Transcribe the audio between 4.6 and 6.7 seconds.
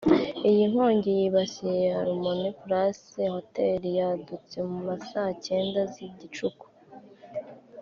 mu ma saa cyenda z’igicuku